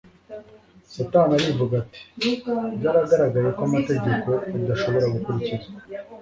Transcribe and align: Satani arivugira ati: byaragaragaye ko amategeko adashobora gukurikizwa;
Satani 0.93 1.31
arivugira 1.35 1.79
ati: 1.83 2.01
byaragaragaye 2.77 3.49
ko 3.55 3.61
amategeko 3.67 4.29
adashobora 4.57 5.05
gukurikizwa; 5.13 5.69